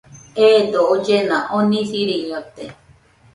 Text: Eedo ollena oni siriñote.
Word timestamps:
Eedo 0.47 0.79
ollena 0.93 1.37
oni 1.59 1.81
siriñote. 1.91 2.65